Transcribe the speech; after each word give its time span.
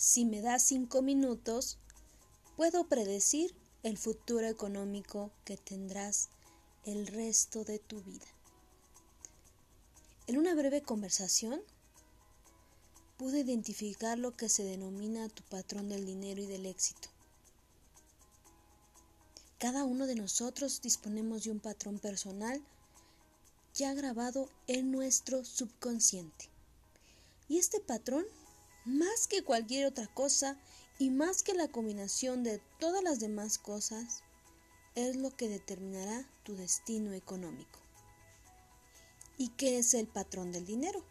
si 0.00 0.24
me 0.24 0.40
das 0.40 0.62
cinco 0.62 1.02
minutos, 1.02 1.76
puedo 2.56 2.84
predecir 2.84 3.54
el 3.82 3.98
futuro 3.98 4.46
económico 4.46 5.30
que 5.44 5.58
tendrás 5.58 6.30
el 6.84 7.06
resto 7.06 7.64
de 7.64 7.78
tu 7.80 8.00
vida. 8.00 8.24
En 10.26 10.38
una 10.38 10.54
breve 10.54 10.80
conversación, 10.80 11.60
pude 13.18 13.40
identificar 13.40 14.18
lo 14.18 14.34
que 14.34 14.48
se 14.48 14.64
denomina 14.64 15.28
tu 15.28 15.42
patrón 15.42 15.90
del 15.90 16.06
dinero 16.06 16.40
y 16.40 16.46
del 16.46 16.64
éxito. 16.64 17.10
Cada 19.58 19.84
uno 19.84 20.06
de 20.06 20.14
nosotros 20.14 20.80
disponemos 20.80 21.44
de 21.44 21.50
un 21.50 21.60
patrón 21.60 21.98
personal 21.98 22.62
ya 23.74 23.92
grabado 23.92 24.48
en 24.66 24.92
nuestro 24.92 25.44
subconsciente. 25.44 26.48
Y 27.50 27.58
este 27.58 27.80
patrón, 27.80 28.24
más 28.84 29.26
que 29.28 29.42
cualquier 29.42 29.86
otra 29.86 30.06
cosa 30.06 30.56
y 30.98 31.10
más 31.10 31.42
que 31.42 31.54
la 31.54 31.68
combinación 31.68 32.42
de 32.42 32.60
todas 32.78 33.02
las 33.02 33.20
demás 33.20 33.58
cosas, 33.58 34.22
es 34.94 35.16
lo 35.16 35.30
que 35.34 35.48
determinará 35.48 36.24
tu 36.42 36.56
destino 36.56 37.12
económico. 37.12 37.78
¿Y 39.38 39.48
qué 39.50 39.78
es 39.78 39.94
el 39.94 40.06
patrón 40.06 40.52
del 40.52 40.66
dinero? 40.66 41.02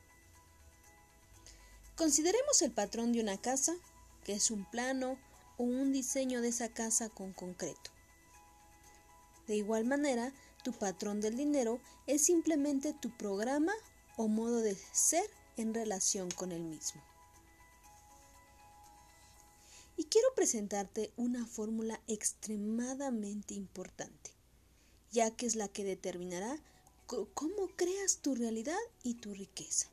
Consideremos 1.96 2.62
el 2.62 2.72
patrón 2.72 3.12
de 3.12 3.22
una 3.22 3.38
casa, 3.38 3.76
que 4.24 4.34
es 4.34 4.52
un 4.52 4.70
plano 4.70 5.18
o 5.58 5.64
un 5.64 5.92
diseño 5.92 6.42
de 6.42 6.50
esa 6.50 6.70
casa 6.70 7.10
con 7.10 7.34
concreto. 7.34 7.92
De 9.48 9.56
igual 9.56 9.86
manera, 9.86 10.32
tu 10.64 10.72
patrón 10.74 11.22
del 11.22 11.36
dinero 11.36 11.80
es 12.06 12.24
simplemente 12.24 12.94
tu 12.94 13.10
programa 13.18 13.74
o 14.16 14.28
modo 14.28 14.62
de 14.62 14.78
ser 14.92 15.30
en 15.58 15.74
relación 15.74 16.30
con 16.30 16.52
el 16.52 16.62
mismo. 16.62 17.02
Y 20.00 20.06
quiero 20.06 20.34
presentarte 20.34 21.12
una 21.18 21.46
fórmula 21.46 22.00
extremadamente 22.08 23.54
importante, 23.54 24.32
ya 25.12 25.30
que 25.36 25.46
es 25.46 25.58
la 25.58 25.68
que 25.68 25.84
determinará 25.84 26.58
cómo 27.06 27.68
creas 27.76 28.20
tu 28.20 28.34
realidad 28.34 28.80
y 29.04 29.16
tu 29.16 29.34
riqueza. 29.34 29.90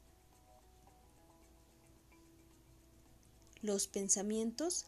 Los 3.63 3.89
pensamientos 3.89 4.87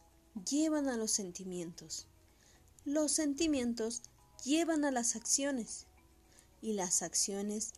llevan 0.49 0.87
a 0.87 0.95
los 0.95 1.11
sentimientos. 1.11 2.07
Los 2.85 3.11
sentimientos 3.11 4.03
llevan 4.45 4.85
a 4.85 4.91
las 4.91 5.17
acciones 5.17 5.85
y 6.61 6.71
las 6.71 7.01
acciones 7.01 7.73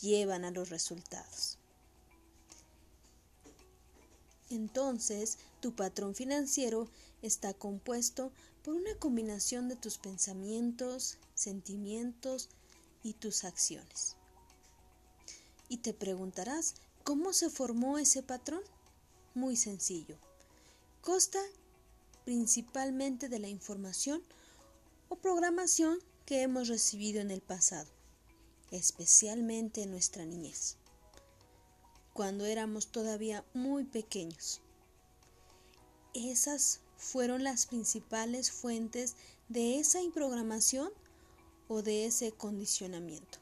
llevan 0.00 0.46
a 0.46 0.50
los 0.50 0.70
resultados. 0.70 1.58
Entonces, 4.50 5.38
tu 5.60 5.74
patrón 5.74 6.14
financiero 6.14 6.88
está 7.22 7.54
compuesto 7.54 8.32
por 8.62 8.74
una 8.74 8.94
combinación 8.98 9.68
de 9.68 9.76
tus 9.76 9.98
pensamientos, 9.98 11.18
sentimientos 11.34 12.48
y 13.02 13.14
tus 13.14 13.44
acciones. 13.44 14.16
Y 15.68 15.78
te 15.78 15.92
preguntarás, 15.94 16.74
¿cómo 17.02 17.32
se 17.32 17.50
formó 17.50 17.98
ese 17.98 18.22
patrón? 18.22 18.62
Muy 19.34 19.56
sencillo. 19.56 20.16
Consta 21.00 21.40
principalmente 22.24 23.28
de 23.28 23.38
la 23.38 23.48
información 23.48 24.22
o 25.08 25.16
programación 25.16 25.98
que 26.24 26.42
hemos 26.42 26.66
recibido 26.68 27.20
en 27.20 27.30
el 27.30 27.40
pasado, 27.40 27.88
especialmente 28.72 29.82
en 29.82 29.92
nuestra 29.92 30.24
niñez, 30.24 30.76
cuando 32.16 32.46
éramos 32.46 32.86
todavía 32.86 33.44
muy 33.52 33.84
pequeños. 33.84 34.62
Esas 36.14 36.80
fueron 36.96 37.44
las 37.44 37.66
principales 37.66 38.50
fuentes 38.50 39.16
de 39.50 39.78
esa 39.78 39.98
programación 40.14 40.90
o 41.68 41.82
de 41.82 42.06
ese 42.06 42.32
condicionamiento. 42.32 43.38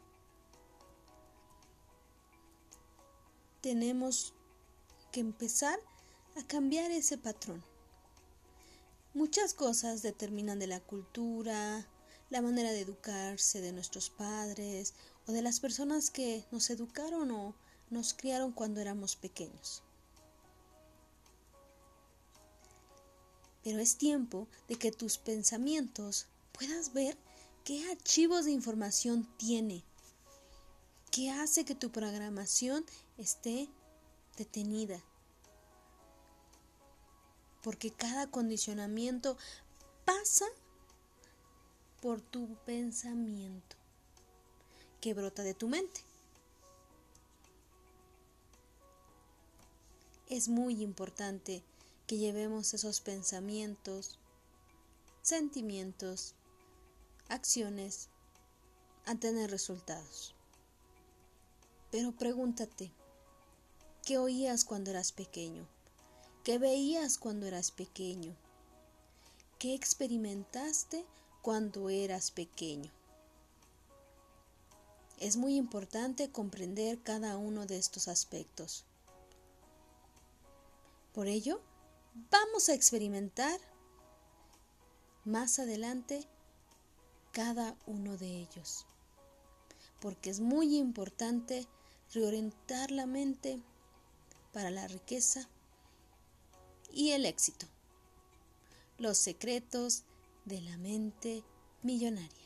Tenemos 3.60 4.34
que 5.12 5.20
empezar 5.20 5.78
a 6.36 6.44
cambiar 6.44 6.90
ese 6.90 7.16
patrón. 7.16 7.62
Muchas 9.14 9.54
cosas 9.54 10.02
determinan 10.02 10.58
de 10.58 10.66
la 10.66 10.80
cultura, 10.80 11.86
la 12.28 12.42
manera 12.42 12.72
de 12.72 12.80
educarse 12.80 13.60
de 13.60 13.70
nuestros 13.70 14.10
padres 14.10 14.94
o 15.28 15.32
de 15.32 15.42
las 15.42 15.60
personas 15.60 16.10
que 16.10 16.44
nos 16.50 16.70
educaron 16.70 17.30
o 17.30 17.54
nos 17.90 18.14
criaron 18.14 18.52
cuando 18.52 18.80
éramos 18.80 19.16
pequeños. 19.16 19.82
Pero 23.62 23.78
es 23.78 23.96
tiempo 23.96 24.46
de 24.68 24.76
que 24.76 24.92
tus 24.92 25.18
pensamientos 25.18 26.26
puedas 26.52 26.92
ver 26.92 27.16
qué 27.64 27.90
archivos 27.90 28.44
de 28.44 28.50
información 28.50 29.26
tiene, 29.38 29.82
qué 31.10 31.30
hace 31.30 31.64
que 31.64 31.74
tu 31.74 31.90
programación 31.90 32.84
esté 33.16 33.68
detenida 34.36 35.02
porque 37.64 37.90
cada 37.90 38.26
condicionamiento 38.26 39.38
pasa 40.04 40.44
por 42.02 42.20
tu 42.20 42.54
pensamiento 42.66 43.76
que 45.00 45.14
brota 45.14 45.42
de 45.42 45.54
tu 45.54 45.68
mente. 45.68 46.02
Es 50.34 50.48
muy 50.48 50.82
importante 50.82 51.62
que 52.08 52.18
llevemos 52.18 52.74
esos 52.74 53.00
pensamientos, 53.00 54.18
sentimientos, 55.22 56.34
acciones 57.28 58.08
a 59.06 59.14
tener 59.14 59.48
resultados. 59.52 60.34
Pero 61.92 62.10
pregúntate, 62.10 62.90
¿qué 64.04 64.18
oías 64.18 64.64
cuando 64.64 64.90
eras 64.90 65.12
pequeño? 65.12 65.68
¿Qué 66.42 66.58
veías 66.58 67.16
cuando 67.16 67.46
eras 67.46 67.70
pequeño? 67.70 68.34
¿Qué 69.60 69.72
experimentaste 69.72 71.06
cuando 71.42 71.90
eras 71.90 72.32
pequeño? 72.32 72.90
Es 75.20 75.36
muy 75.36 75.54
importante 75.54 76.32
comprender 76.32 77.00
cada 77.04 77.36
uno 77.36 77.66
de 77.66 77.78
estos 77.78 78.08
aspectos. 78.08 78.84
Por 81.14 81.28
ello, 81.28 81.60
vamos 82.28 82.68
a 82.68 82.74
experimentar 82.74 83.60
más 85.24 85.60
adelante 85.60 86.26
cada 87.30 87.76
uno 87.86 88.16
de 88.16 88.40
ellos, 88.40 88.84
porque 90.00 90.30
es 90.30 90.40
muy 90.40 90.76
importante 90.76 91.68
reorientar 92.12 92.90
la 92.90 93.06
mente 93.06 93.60
para 94.52 94.72
la 94.72 94.88
riqueza 94.88 95.48
y 96.92 97.12
el 97.12 97.26
éxito. 97.26 97.66
Los 98.98 99.16
secretos 99.16 100.02
de 100.44 100.62
la 100.62 100.76
mente 100.78 101.44
millonaria. 101.82 102.43